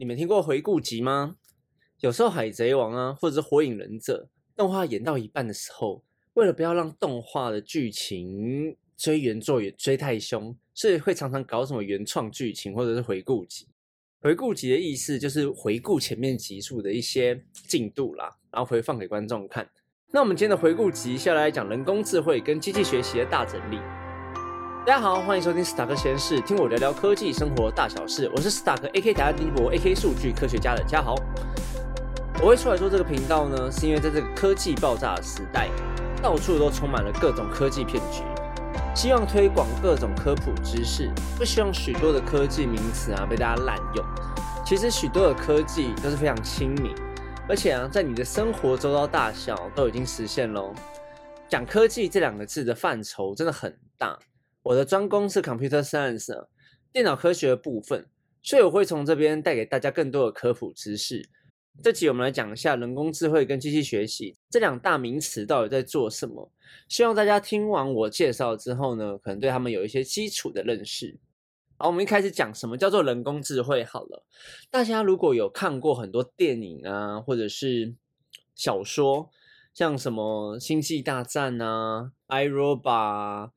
[0.00, 1.36] 你们听过回顾集吗？
[1.98, 13.68] 有时候《海贼王》啊，或者是《火影忍者》动画演到一半的时候，为了不要让动画的剧情追原作也追太凶，所以会常常搞什么原创剧情或者是回顾集。
[14.22, 19.68] 回顾集的意思就是回顾前面集数的一些进度啦，然后回放给观众看。
[20.10, 23.78] 那我们今天的回顾集下来讲人工智慧跟机器学习的大整理。
[24.90, 28.28] 大家好，欢迎收听斯塔克实验室，听我聊聊科技生活大小事。
[28.34, 31.14] 我是斯塔克 A K 台下丁博 A K 数据科学家的嘉豪。
[32.42, 35.68] 我会出来做这个频道呢，是因为在这个科技爆炸的时代，
[36.20, 38.24] 到处都充满了各种科技骗局，
[38.92, 44.04] 希望推广各种科普知识，不希望许多的科技名词啊被大家滥用。
[44.66, 46.92] 其实许多的科技都是非常亲民，
[47.48, 50.74] 而且啊，在你的生活周遭大小都已经实现喽。
[51.48, 54.18] 讲科技这两个字的范畴真的很大。
[54.62, 56.46] 我的专攻是 computer science，
[56.92, 58.06] 电脑科学的部分，
[58.42, 61.26] 所以我会从这边带给大家更多的科普知识。
[61.82, 66.52] 这集我们来讲一下人工智慧跟机器学习这两大名词到底在做什么。
[66.88, 71.18] 希望大家听完我介绍之后呢，可能对他们有一些基础的认识。
[71.78, 74.26] 好，我们一开始讲什么叫做人工智慧好了。
[74.70, 77.94] 大家如果有看过很多电影啊，或者是
[78.54, 79.30] 小说，
[79.72, 83.48] 像什么《星际大战》啊，《I Robot》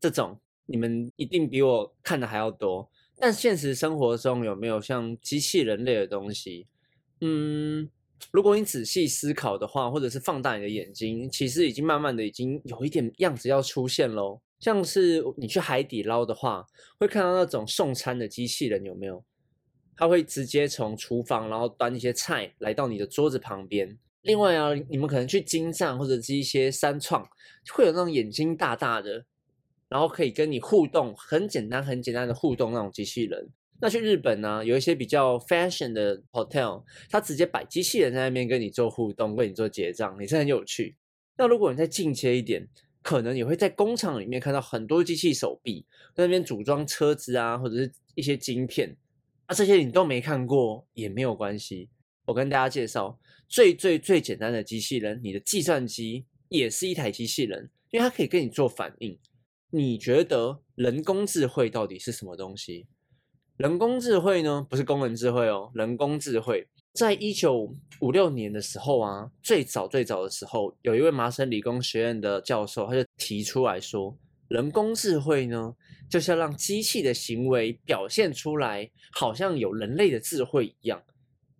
[0.00, 0.40] 这种。
[0.66, 6.66] 你们一定比我看的还要多，但现实生活中有没有像机器人类的东西？
[7.20, 7.88] 嗯，
[8.30, 14.40] 如果你仔细思考的话，或者是放大你的眼睛，其实已经慢慢的已经有一点样子要出现喽。
[14.58, 16.66] 像是你去海底捞的话，
[16.98, 19.24] 会看到那种送餐的机器人有没有？
[19.96, 23.98] 它会直接从厨房然后端一些菜来到你的桌子旁边。
[24.22, 27.26] 另外啊，你们可能去金站或者是一些三创，
[27.72, 29.24] 会有那种眼睛大大的。
[29.88, 33.48] 然后可以跟你互动，很简单、很简单的互动那种机器人。
[33.80, 40.96] 那去日本呢，有一些比较 fashion 的 hotel，它直接摆机器人在那边跟你做互动，跟你做结账，也是很有趣。
[41.36, 42.66] 那如果你再进阶一点，
[43.02, 45.84] 可能你会在工厂里面看到很多机器手臂
[46.14, 48.96] 在那边组装车子啊，或者是一些晶片。
[49.44, 51.90] 啊，这些你都没看过也没有关系。
[52.24, 59.16] 我跟大家介绍最最最简单的机器人，你的计算机也是一台机器人，因为它可以跟你做反应。
[59.70, 62.86] 你觉得人工智慧到底是什么东西？
[63.56, 65.70] 人工智慧呢，不是工人智慧哦。
[65.74, 74.16] 人工智慧在一九五六年的时候啊，最早最早的时候，有一位麻省理工学院的教授，他就提出来说，
[74.48, 75.74] 人工智慧呢，
[76.08, 81.02] 就是要让机器的行为表现出来，好像有人类的智慧一样。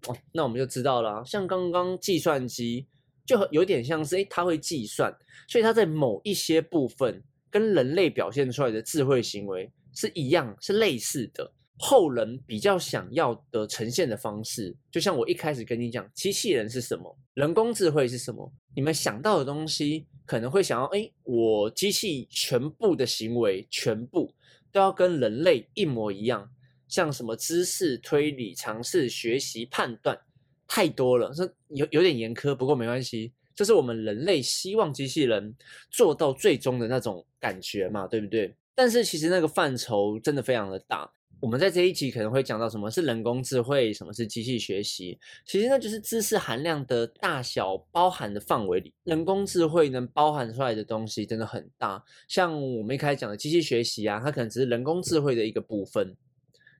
[0.06, 2.86] 哦，那我们就知道了，像刚刚计算机
[3.26, 5.12] 就有点像是，诶，它会计算，
[5.48, 7.24] 所以它在某一些部分。
[7.50, 11.52] 跟人类表现出来的智慧行为是一样，是类似的。
[11.78, 24.32] 后人比较想要的呈现的方式，就像我一开始跟你讲，机器人是什么，人工智慧是什么，你们想到的东西可能会想要，哎，我机器全部的行为全部
[24.72, 26.50] 都要跟人类一模一样，
[26.88, 30.18] 像什么知识推理、尝试学习、判断，
[30.66, 33.34] 太多了，这有有点严苛，不过没关系。
[33.56, 35.56] 这是我们人类希望机器人
[35.90, 38.54] 做到最终的那种感觉嘛，对不对？
[38.74, 41.10] 但是其实那个范畴真的非常的大。
[41.38, 45.18] 我们在这一集可能会讲到什么是人工智慧，什么是机器学习。
[45.44, 52.02] 其实那就是知识含量的大小包含的范围里，人工智慧能包含出来的东西真的很大。
[52.26, 56.16] 像我们一开始讲的机器学习啊，它可能只是人工智慧的一个部分，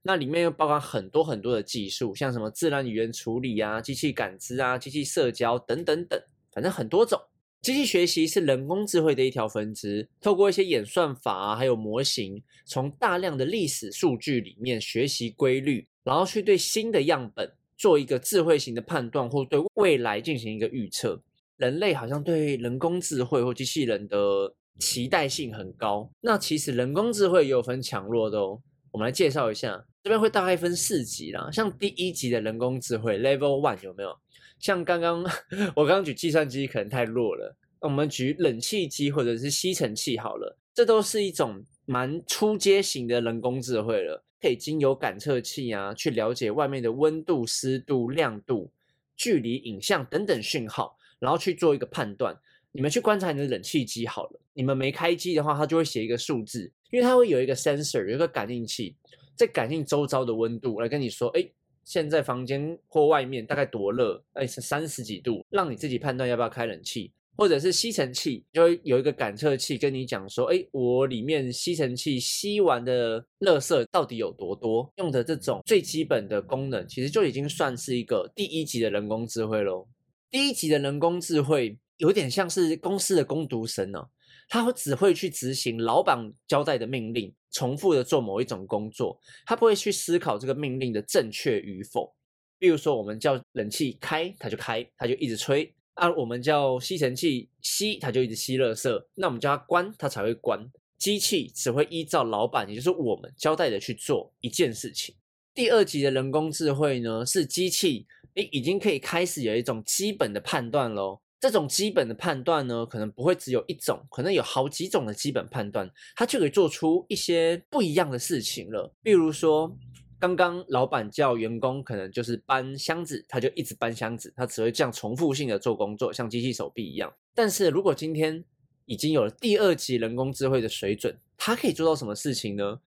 [0.02, 6.18] 那里面又包含很多很多的技术，像什么自然语言处理啊、机器感知啊、机器社交等等等。
[6.56, 7.20] 反正很多种，
[7.60, 21.22] 机器学习是人工智慧的一条分支，透过一些演算法啊还有模型，从大量的历史数据里面学习规律，然后去对新的样本做一个智慧型的判断，或对未来进行一个预测。
[21.58, 28.58] 人类好像对人工智慧或机器人的期待性很高，那其实人工智慧也有分强弱的哦。
[28.92, 34.18] 我们来介绍一下，这边会大概分四级啦，像第一级的人工智慧 Level One 有没有？
[34.58, 35.22] 像刚刚
[35.76, 48.70] 我刚刚举计算机可能太弱了，我们举冷气机或者是吸尘器好了，这都是一种蛮初阶型的人工智慧了，可以经由感测器啊去了解外面的温度、湿度、亮度、
[49.14, 52.36] 距离、影像等等讯号，然后去做一个判断。
[52.72, 58.96] 你们去观察你的冷气机好了，你们没开机的话，它就会写一个数字，因为它会有一个 sensor，有一个感应器，
[59.34, 61.46] 在感应周遭的温度来跟你说，哎。
[61.86, 64.22] 现在房间或外面大概多热？
[64.34, 67.10] 哎，是三十几度，让你自己判断要不要开冷气。
[67.38, 74.90] 或者是吸尘器，就会有一个感测器跟你讲说，哎，我里面吸尘器吸完的垃圾到底有多多？
[74.96, 79.86] 用的这种最基本的功能，其实就已经算是一个第一级的人工智慧喽。
[80.30, 84.02] 第一级的人工智慧有点像是公司的工读生呢，
[84.48, 92.14] 他会只会去执行老板交代的命令，重复的做某一种工作，他不会去思考这个命令的正确与否。
[92.58, 95.74] 比如说，我们叫冷气开，它就开，它就一直吹。
[95.92, 99.04] 啊，我们叫吸尘器吸，它就一直吸垃圾。
[99.14, 100.66] 那我们叫它关，它才会关。
[100.98, 105.14] 机器只会依照老板，也就是我们交代的去做一件事情。
[105.54, 111.20] 第二级的人工智慧呢，是机器诶已经可以开始有一种基本的判断喽。
[111.40, 118.92] 这种基本的判断呢，可能不会只有一种，可能有好几种的基本判断，它就可以做出一些不一样的事情了。
[119.02, 119.76] 比如说。
[120.18, 127.12] 刚刚老板叫员工可能就是搬箱子，他就一直搬箱子，他只会这样重复性的做工作，像机器手臂一样。
[127.34, 128.42] 但是如果今天
[128.86, 132.80] 已经有了第二级人工智慧的水准，他可以做到什么事情呢？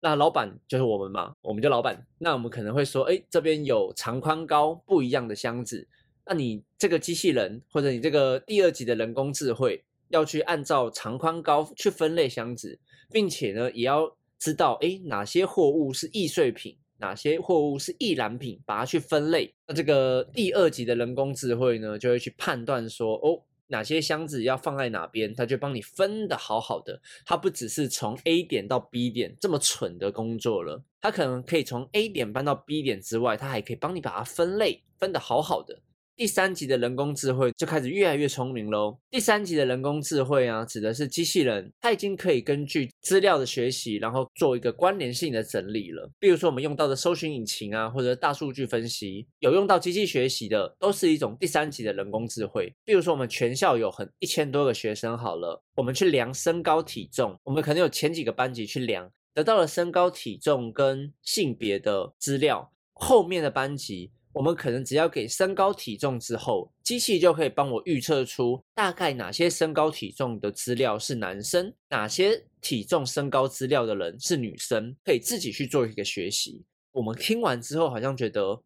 [0.00, 2.04] 那老板就是我们嘛，我们叫老板。
[2.18, 5.86] 那我们可能会说，哎，这边有长宽高不一样的箱子，
[6.26, 12.78] 那你这个机器人或者你这个第二级的人工智慧要去按照长宽高去分类箱子，
[13.10, 14.16] 并且呢，也要。
[14.36, 19.54] 知道哎，哪些货物是易碎品，哪些货物是易燃品，把它去分类。
[19.66, 27.00] 那这个第二级的人工智慧呢，就会去判断说，哦，哪些箱子要放在哪边，它就帮你分的好好的。
[27.24, 35.80] 它不只是从 A 点到 B 点这么蠢的工作了，它可能可以从 A 点搬到 B 点之外，它还可以帮你把它分类，分的好好的。
[36.16, 38.96] 第三级的人工智慧就开始越来越聪明喽。
[39.10, 46.08] 第三级的人工智慧啊，指的是机器人，它已经可以根据资料的学习，然后做一个关联性的整理了。
[46.20, 52.72] 比如说我们用到的搜寻引擎啊，或者大数据分析，有用到机器学习的，都是一种第三级的人工智慧。
[52.84, 64.12] 比如说我们全校有很一千多个学生，好了，我们去量身高体重，我们可能有前几个班级去量，得到了身高体重跟性别的资料，后面的班级。
[64.34, 76.64] 我们可能只要给身高体重之后，机器就可以帮我预测出大概哪些身高体重的资料是男生，哪些体重身高资料的人是女生，可以自己去做一个学习。
[76.90, 78.60] 我们听完之后，好像觉得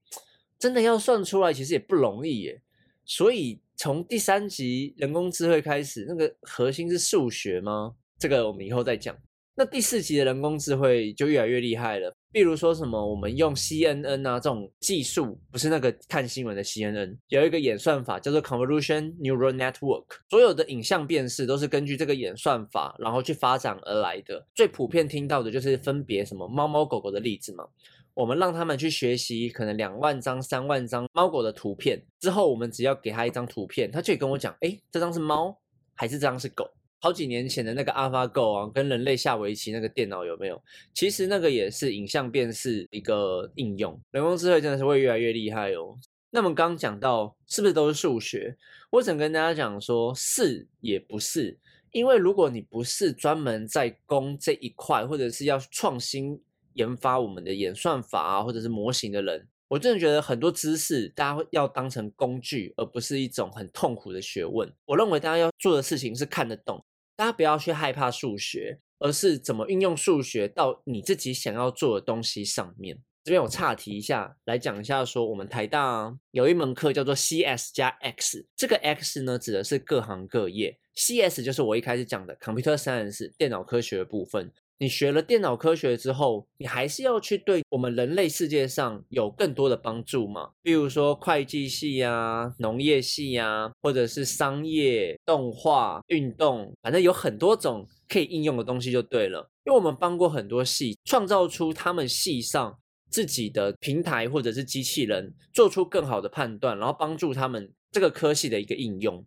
[0.58, 2.62] 真的要算出来，其实也不容易耶。
[3.04, 7.94] 所以从第三集人工智慧开始，那个核心是数学吗？
[8.18, 9.14] 这个我们以后再讲。
[9.54, 12.14] 那第四集的人工智慧就越来越厉害了。
[12.30, 24.46] 比如说什么，我们用 CNN 啊这种技术，不是那个看新闻的 CNN，有一个演算法叫做 Convolution Neural Network，所有的影像辨识都是根据这个演算法，然后去发展而来的。
[24.54, 27.66] 最普遍听到的就是分别什么猫猫狗狗的例子嘛，
[28.12, 35.58] 我们让他们去学习可能两万张、三万张猫狗的图片之后，我们只要给他一张图片，他就可以跟我讲，哎，这张是猫
[35.94, 36.70] 还是这张是狗？
[37.00, 40.60] 好几年前的那个 AlphaGo 啊，跟人类下围棋那个电脑有没有？
[40.92, 45.96] 其实那个也是影像辨识一个应用，人工智慧真的是会越来越厉害哦。
[46.30, 48.56] 那么刚讲到是不是都是数学？
[48.90, 51.56] 我想跟大家讲说，是也不是，
[51.92, 56.38] 因为如果你不是专门在攻这一块，或者是要创新
[56.74, 59.46] 研发我们的演算法啊，或者是模型的人。
[59.68, 64.72] 我真的觉得很多知识，大家要当成工具，而不是一种很痛苦的学问。
[64.86, 66.82] 我认为大家要做的事情是看得懂，
[67.16, 72.98] 大家不要去害怕数学，而是怎么运用数学到你自己想要做的东西上面。
[73.24, 84.50] 这边我岔题一下，来讲一下，说我们台大有一门课叫做 CS 加 X，这个 X 呢指的是各行各业，CS 就是我一开始讲的 Computer Science 电脑科学的部分。
[84.80, 90.50] 你学了电脑科学之后，你还是要去对我们人类世界上有更多的帮助嘛？
[90.62, 99.50] 比如说会计系啊、农业系啊，或者是商业、动画、运动，反正有很多种可以应用的东西就对了。
[99.64, 102.78] 因为我们帮过很多系，创造出他们系上
[103.10, 109.26] 自己的平台或者是机器人，做出更好的判断，然后帮助他们这个科系的一个应用。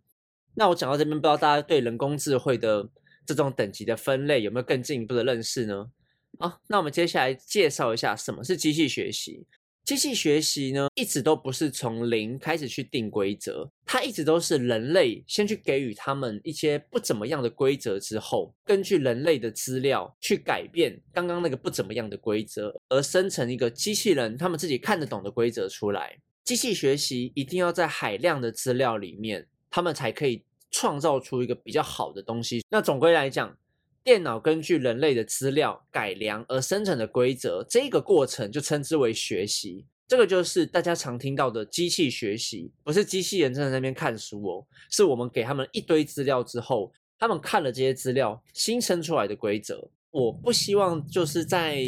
[0.54, 2.88] 那我讲到这边，不知道大家对人工智慧的。
[3.26, 5.90] 这种等级的分类有没有更进一步的认识呢？
[6.38, 9.46] 好，那我们接下来介绍一下什么是机器学习。
[9.84, 26.16] 机器学习呢，一直都不是从零开始去定规则，它一直都是人类先去给予他们一些不怎么样的规则之后，根据人类的资料去改变刚刚那个不怎么样的规则，而生成一个机器人他们自己看得懂的规则出来。
[26.44, 30.44] 机器学习一定要在海量的资料里面，他们才可以。
[30.72, 32.64] 创造出一个比较好的东西。
[32.68, 33.56] 那总归来讲，
[34.02, 39.86] 电脑根据人类的资料改良而生成的规则，这个过程就称之为学习。
[40.08, 49.88] 这个就是大家常听到的机器学习，不是机器人在那边看书哦，是我们给他们一堆资料之后，他们看了这些资料，新生出来的规则。
[50.12, 51.82] 我不希望就是在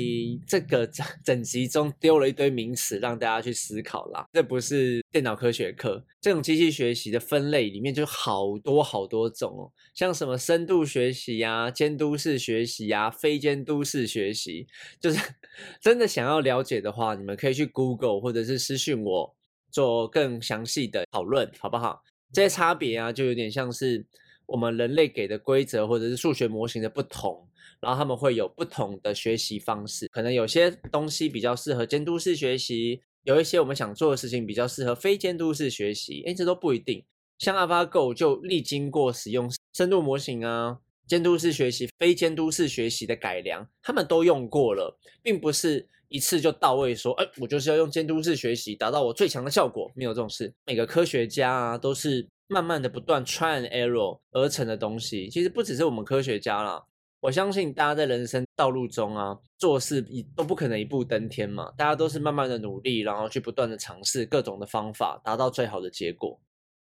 [0.46, 4.26] 这个整 整集中丢了一堆名词让大家去思考啦。
[4.32, 14.66] 这不是电脑科学课，这种机器学习的分类里面就好多好多种哦，像什么深度学习呀、监督式学习呀、非监督式学习，
[14.98, 15.20] 就是
[15.78, 19.36] 真的想要了解的话，你们可以去 Google 或者是私讯我
[19.70, 22.02] 做更详细的讨论，好不好？
[22.32, 24.06] 这些差别啊，就有点像是
[24.46, 27.46] 我们人类给的规则或者是数学模型的不同。
[27.84, 37.04] 然后他们会有不同的学习方式，可能有些东西比较适合监督式学习，有一些我们想做的事情比较适合非监督式学习，哎，这都不一定。
[37.38, 50.54] 像 AlphaGo 就历经过使用深度模型啊、监督式学习、非监督式学习的改良，他们都用过了，并不是一次就到位，说，哎，我就是要用监督式学习达到我最强的效果，没有这种事。
[50.64, 55.28] 每个科学家啊，都是慢慢的不断 try and error 而成的东西。
[55.28, 56.82] 其实不只是我们科学家啦。
[57.24, 66.38] 我相信大家在人生道路中啊，做事一都不可能一步登天嘛，大家都是慢慢的努力，然后去不断的尝试各种的方法，达到最好的结果。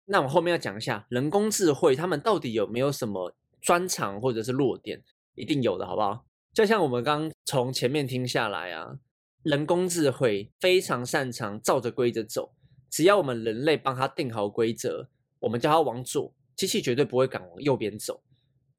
[0.05, 5.03] 那我后面要讲一下人工智慧，他们到底有没有什么专长或者是弱点？
[5.35, 6.23] 一定有的，好不好？
[6.53, 8.97] 就像我们刚从前面听下来啊，
[9.43, 12.53] 人工智慧非常擅长照着规则走，
[12.89, 18.23] 只要我们人类帮他定好规则，我们叫他往左，机器绝对不会敢往右边走，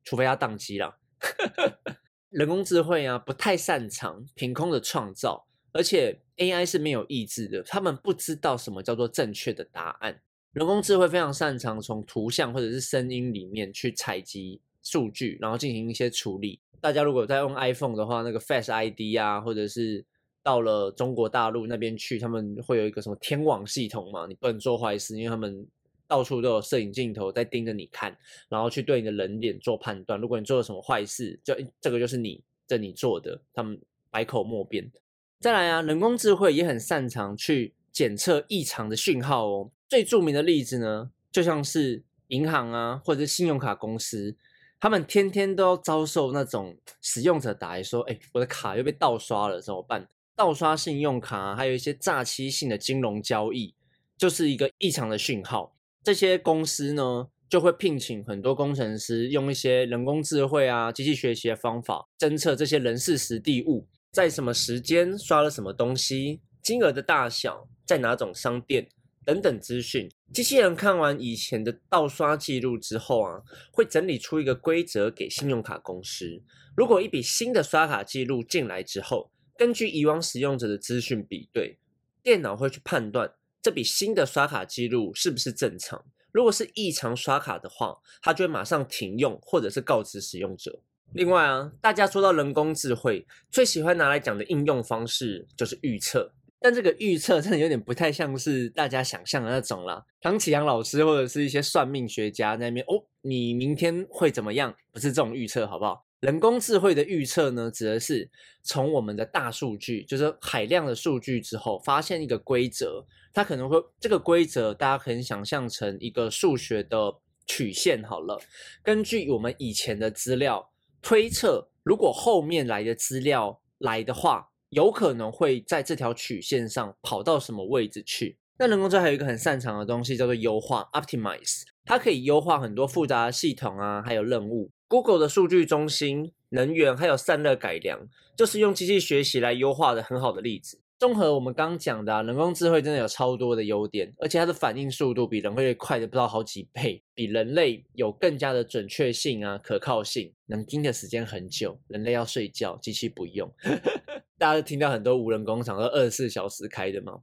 [0.03, 0.97] 除非它宕机了。
[2.31, 10.21] 人工智慧啊，不太擅长凭空的创造，而且 AI 是没有意志的，他们不知道什么叫做正确的答案。
[10.53, 16.61] 人工智慧非常擅长从图像或者是声音里面去采集数据，然后进行一些处理。
[16.81, 20.05] 大家如果在用 iPhone 的话，那个 Face ID 啊，或者是
[20.43, 24.27] 到了中国大陆那边去，他们会有一个什么天网系统嘛？
[24.29, 25.67] 你不能做坏事，因为他们。
[26.11, 30.21] 到处都有摄影镜头在盯着你看，然后去对你的人脸做判断。
[30.21, 34.91] 如果你做了什么坏事，就这个就是你这你做的，他们百口莫辩。
[35.39, 39.71] 再来啊，人工智慧也很擅长去检测异常的讯号哦。
[39.89, 44.35] 最著名的例子呢，就像是银行啊，或者是信用卡公司，
[44.81, 53.75] 他们天天都要遭受那种使用者打来说：“哎，我的卡又被盗刷了，怎么办？”盗刷信用卡，还有一些诈欺性的金融交易，
[54.19, 55.77] 就是一个异常的讯号。
[56.03, 68.89] 这些公司呢，就会聘请很多工程师，用一些人工智慧啊、机器学习的方法，侦测这些人事实地物，在什么时间刷了什么东西，金额的大小，在哪种商店
[69.25, 70.09] 等等资讯。
[70.33, 73.43] 机器人看完以前的盗刷记录之后啊，
[73.73, 76.43] 会整理出一个规则给信用卡公司。
[76.77, 81.79] 如果一笔新的刷卡记录进来之后，根据以往使用者的资讯比对，
[82.23, 83.33] 电脑会去判断。
[83.63, 86.05] 这笔新的刷卡记录是不是正常？
[86.33, 90.81] 如果是异常刷卡的话，它就会马上停用，或者是告知使用者。
[91.13, 96.33] 另外啊，大家说到人工智慧，最喜欢拿来讲的应用方式就是预测。
[96.63, 100.05] 但这个预测真的有点不太像是大家想象的那种啦。
[100.21, 104.75] 唐启阳老师或者是一些算命学家那边哦，你明天会怎么样？
[104.93, 106.05] 不是这种预测，好不好？
[106.21, 108.31] 人工智慧的预测呢，指的是
[108.63, 113.05] 从我们的大数据，就是海量的数据之后，发现一个规则。
[113.33, 117.15] 它可能会这个规则，大家可以想象成一个数学的
[117.47, 118.39] 曲线好了。
[118.83, 128.37] 根据我们以前的资料推测，如果后面来的资料来的话，有可能会在这条曲线上跑到什么位置去？
[128.59, 134.71] 那人工智能还有一个很擅长的东西叫做优化 （optimize），它可以优化很多复杂的系统啊，还有任务。
[134.91, 138.01] Google 的数据中心、能源还有散热改良，
[138.35, 140.81] 就是用机器学习来优化的很好的例子。
[140.99, 151.79] 综合我们刚讲的，人工智慧真的有超多的优点，而且它的反应速度比人类快的不知道好几倍，比人类有更加的准确性啊、可靠性，能盯的时间很久。
[151.87, 153.49] 人类要睡觉，机器不用。
[154.37, 157.21] 大家都听到很多无人工厂都二十四小时开的吗？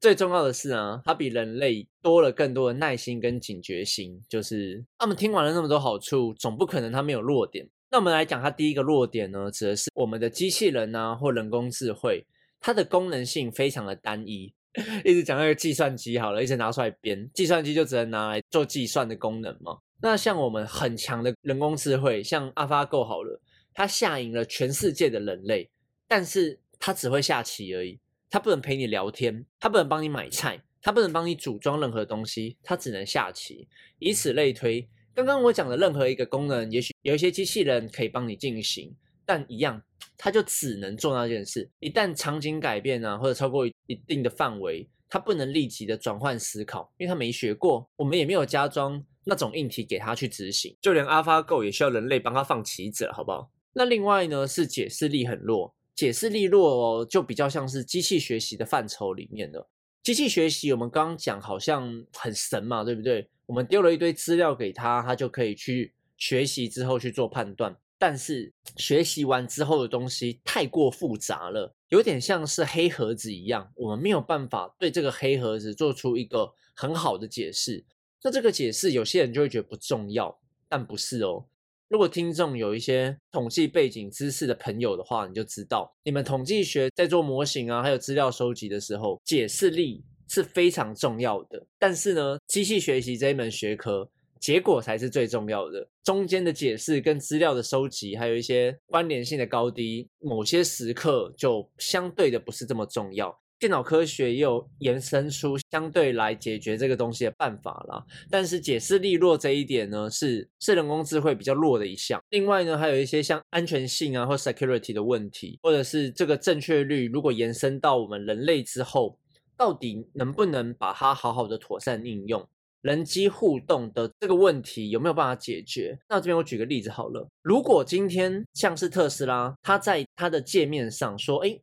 [0.00, 4.20] 最重要的是啊，它比人类多了更多的耐心跟警觉心。
[4.28, 7.68] 就是他们听完了那么多好处，总不可能它没有弱点。
[7.90, 12.24] 那我们来讲它第一个弱点呢，指的是我们的机器人啊或人工智慧。
[12.62, 14.52] 它的功能性非常的单一，
[15.02, 19.78] 一直讲那个计算机好了，一直拿出来编，计算机就只能拿来做计算的功能嘛。
[20.02, 23.40] 那像我们很强的人工智慧，像 AlphaGo 好了，
[23.72, 25.70] 它下赢了全世界的人类，
[26.06, 27.98] 但是它只会下棋而已，
[28.30, 33.68] 它不能陪你聊天，它不能帮你买菜，它不能帮你组装任何东西，它只能下棋。
[33.98, 38.94] 以此类推，刚刚我讲的任何一个功能，也许有一些机器人可以帮你进行。
[39.26, 39.82] 但一样，
[40.16, 41.68] 他就只能做那件事。
[41.78, 50.76] 一旦场景改变啊，或者超过一定的范围，他不能立即的转换思考，因为他没学过，我们也没有加装那种硬体给他去执行。
[50.80, 53.50] 就连 AlphaGo 也需要人类帮他放棋子，好不好？
[53.72, 59.68] 那另外呢，是解释力很弱，解释利落哦就比较像是机器学习的范畴里面的。
[60.02, 63.28] 机器学习我们刚刚讲好像很神嘛，对不对？
[63.44, 67.76] 我们丢了一堆资料给他，他就可以去学习之后去做判断。
[67.98, 77.84] 但是学习完之后的东西太过复杂了，有点像是黑盒子一样，我们没有办法对这个黑盒子做出一个很好的解释。
[78.22, 81.44] 那这个解释有些人就会觉得不重要，但不是哦。
[81.90, 91.66] 如果听众有一些统计背景知识的朋友的话，你就知道，你们统计学在做模型啊，还有资料收集的时候，解释力是非常重要的。
[91.80, 94.08] 但是呢，机器学习这一门学科。
[94.38, 103.38] 结果才是最重要的，中间的解释跟资料的收集，还有一些关联性的高低，某些时刻就相对的不是这么重要。
[103.60, 108.02] 电脑科学也有延伸出相对来解决这个东西的办法啦。
[108.30, 112.18] 但是解释力弱这一点呢，是是人工智慧比较弱的一项。
[112.30, 119.18] 另外呢，还有一些像安全性啊或 security 的问题，或者是这个正确率，如果延伸到我们人类之后，
[119.58, 122.48] 到底能不能把它好好的妥善应用？
[122.80, 125.98] 人机互动的这个问题有没有办法解决？
[126.08, 127.28] 那这边我举个例子好了。
[127.42, 131.60] 如果今天像是特斯拉，它在它的界面上说：“哎，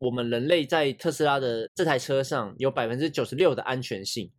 [0.00, 4.30] 我们人类在特斯拉的这台车上有百分之九十六的安全性。”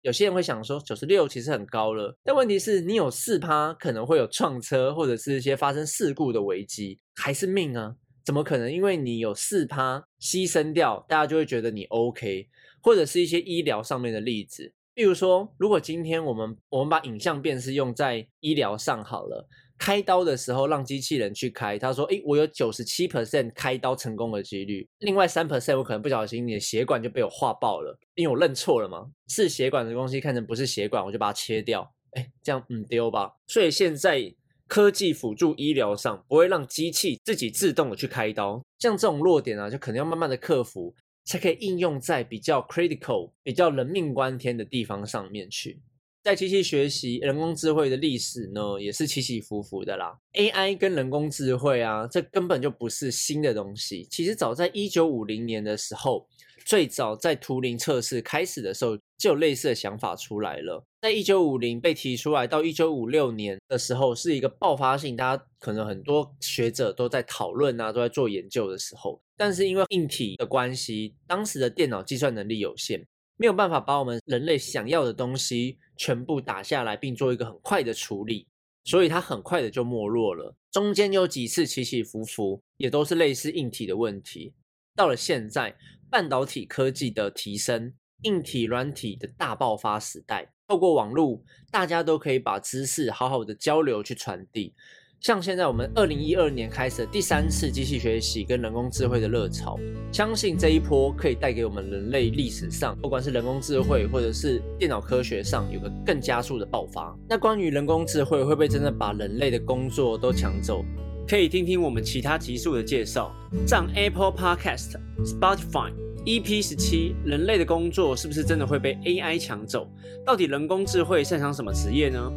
[0.00, 2.16] 有些人会想说，九十六其实很高了。
[2.24, 7.94] 但问题是你有四趴可能会有撞车或者是一些发生事故的危机，还是命啊？
[8.24, 8.72] 怎么可能？
[8.72, 12.48] 因为你有四趴牺牲掉，大家就会觉得你 OK，
[12.80, 14.72] 或者是一些医疗上面的例子。
[14.94, 19.46] 比如说，如果今天我们我们把影像辨识用在医疗上好了，
[19.78, 33.32] 开刀的时候让机器人去开，他说：“诶，我有九十七 percent 开刀成功的几率，另外三 percent 我可能不小心你的血管就被我划爆了，因为我认错了嘛，是血管的东西看成不是血管，我就把它切掉，诶，这样嗯丢吧。
[33.46, 34.34] 所以现在
[34.66, 40.94] 科技辅助医疗上不会让机器自己自动的去开刀，像这种弱点啊，就可能要慢慢的克服。
[41.28, 45.82] 才可以应用在比较 critical、比较人命关天的地方上面去。
[46.26, 50.18] 在机器学习、人工智慧的历史呢，也是起起伏伏的啦。
[50.32, 54.08] AI 跟人工智慧啊，这根本就不是新的东西。
[54.10, 56.26] 其实早在一九五零年的时候，
[56.64, 60.84] 最早在图灵测试开始的时候，就有类似的想法出来了。
[61.00, 69.22] 在一九五零被提出来到一九五六年的时候，是一个爆发性，大家可能很多学者都在讨论啊，都在做研究的时候。
[69.36, 78.46] 但是因为硬体的关系，当时的电脑计算能力有限，没有办法把我们人类想要的东西全部打下来，并做一个很快的处理，
[78.84, 80.54] 所以它很快的就没落了。
[80.70, 84.54] 中间有几次起起伏伏，也都是类似硬体的问题。
[84.94, 85.76] 到了现在，
[86.10, 94.74] 半导体科技的提升，硬体软体的大爆发时代，透过网络，大家都可以把知识好好的交流去传递。
[95.20, 99.76] 像现在我们二零一二年开始的第三次机器学习跟人工智慧的热潮，
[100.12, 107.16] 相信这一波可以带给我们人类历史上，不管是人工智慧或者是电脑科学上，有个更加速的爆发。
[107.28, 110.84] 那关于人工智慧会不会真的把人类的工作都抢走？
[111.26, 113.34] 可以听听我们其他集数的介绍，
[113.66, 114.92] 像 Apple Podcast、
[115.24, 115.92] Spotify
[116.24, 119.88] EP 十七，人类的工作是不是真的会被 AI 抢走？
[120.24, 122.30] 到底人工智慧擅长什么职业呢？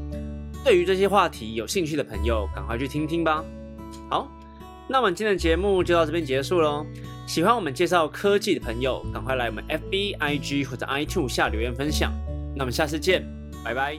[0.69, 3.43] 对于这些话题有兴趣的朋友，赶快去听听吧。
[4.07, 4.31] 好，
[4.87, 6.85] 那我们今天的节目就到这边结束喽。
[7.25, 12.13] 喜欢我们介绍科技的朋友，赶快来我们 FB、IG 或者 iTune 下留言分享。
[12.55, 13.27] 那我们下次见，
[13.65, 13.97] 拜拜。